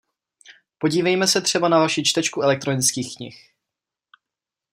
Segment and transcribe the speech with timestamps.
[0.77, 3.37] Podívejme se třeba na vaši čtečku elektronických knih.